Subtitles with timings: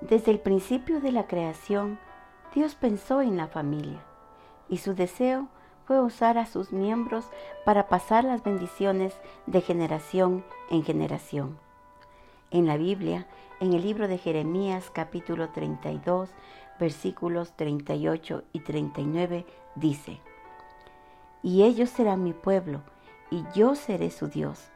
[0.00, 1.98] Desde el principio de la creación,
[2.54, 4.00] Dios pensó en la familia
[4.68, 5.48] y su deseo
[5.84, 7.26] fue usar a sus miembros
[7.66, 9.12] para pasar las bendiciones
[9.46, 11.58] de generación en generación.
[12.50, 13.26] En la Biblia,
[13.60, 16.30] en el libro de Jeremías capítulo 32,
[16.78, 19.44] versículos 38 y 39,
[19.74, 20.20] dice,
[21.42, 22.80] Y ellos serán mi pueblo,
[23.30, 24.70] y yo seré su Dios.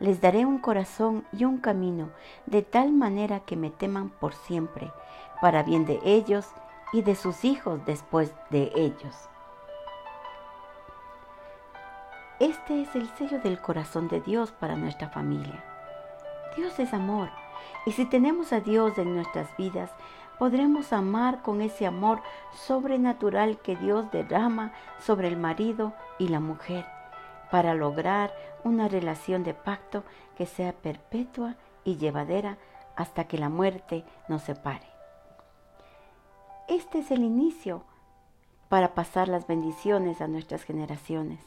[0.00, 2.08] Les daré un corazón y un camino,
[2.46, 4.90] de tal manera que me teman por siempre,
[5.42, 6.46] para bien de ellos
[6.94, 9.14] y de sus hijos después de ellos.
[12.38, 15.62] Este es el sello del corazón de Dios para nuestra familia.
[16.56, 17.28] Dios es amor,
[17.84, 19.90] y si tenemos a Dios en nuestras vidas,
[20.38, 22.22] podremos amar con ese amor
[22.54, 26.86] sobrenatural que Dios derrama sobre el marido y la mujer
[27.50, 28.32] para lograr
[28.64, 30.04] una relación de pacto
[30.36, 32.58] que sea perpetua y llevadera
[32.96, 34.86] hasta que la muerte nos separe.
[36.68, 37.82] Este es el inicio
[38.68, 41.40] para pasar las bendiciones a nuestras generaciones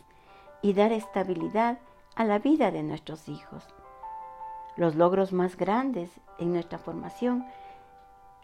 [0.62, 1.80] y dar estabilidad
[2.16, 3.64] a la vida de nuestros hijos.
[4.76, 7.46] Los logros más grandes en nuestra formación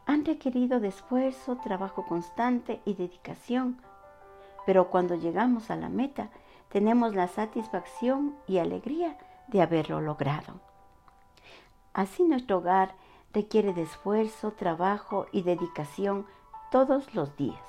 [0.06, 3.82] han requerido de esfuerzo, trabajo constante y dedicación,
[4.66, 6.30] pero cuando llegamos a la meta
[6.70, 9.18] tenemos la satisfacción y alegría
[9.48, 10.62] de haberlo logrado.
[11.94, 12.96] Así nuestro hogar
[13.34, 16.26] requiere de esfuerzo, trabajo y dedicación
[16.72, 17.62] todos los días.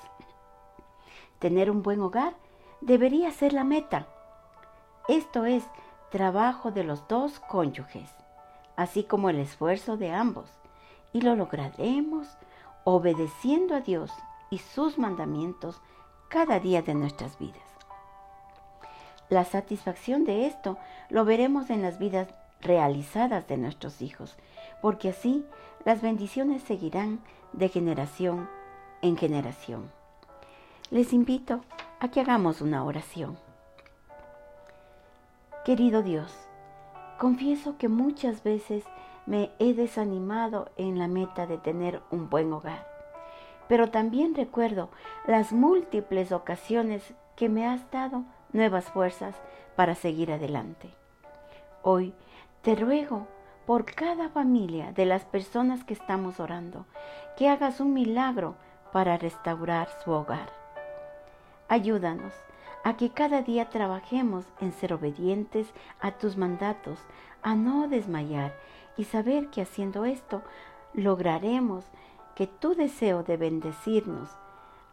[1.39, 2.35] Tener un buen hogar
[2.81, 4.07] debería ser la meta.
[5.07, 5.63] Esto es
[6.11, 8.09] trabajo de los dos cónyuges,
[8.75, 10.49] así como el esfuerzo de ambos
[11.13, 12.27] y lo lograremos
[12.83, 14.11] obedeciendo a Dios
[14.49, 15.81] y sus mandamientos
[16.29, 17.70] cada día de nuestras vidas.
[19.31, 20.77] La satisfacción de esto
[21.09, 22.27] lo veremos en las vidas
[22.59, 24.35] realizadas de nuestros hijos,
[24.81, 25.45] porque así
[25.85, 27.21] las bendiciones seguirán
[27.53, 28.49] de generación
[29.01, 29.89] en generación.
[30.89, 31.61] Les invito
[32.01, 33.37] a que hagamos una oración.
[35.63, 36.35] Querido Dios,
[37.17, 38.83] confieso que muchas veces
[39.25, 42.85] me he desanimado en la meta de tener un buen hogar.
[43.69, 44.89] Pero también recuerdo
[45.25, 49.35] las múltiples ocasiones que me has dado nuevas fuerzas
[49.75, 50.89] para seguir adelante.
[51.81, 52.13] Hoy
[52.61, 53.27] te ruego
[53.65, 56.85] por cada familia de las personas que estamos orando,
[57.37, 58.55] que hagas un milagro
[58.91, 60.51] para restaurar su hogar.
[61.67, 62.33] Ayúdanos
[62.83, 66.99] a que cada día trabajemos en ser obedientes a tus mandatos,
[67.41, 68.53] a no desmayar
[68.97, 70.41] y saber que haciendo esto
[70.93, 71.85] lograremos
[72.35, 74.29] que tu deseo de bendecirnos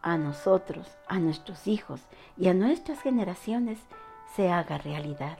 [0.02, 2.00] a nosotros, a nuestros hijos
[2.36, 3.78] y a nuestras generaciones
[4.34, 5.38] se haga realidad.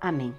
[0.00, 0.34] Amén.